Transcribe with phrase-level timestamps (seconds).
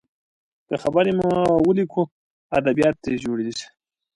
[0.67, 1.29] که خبرې مو
[1.67, 2.01] وليکو،
[2.57, 3.65] ادبيات ترې جوړیږي.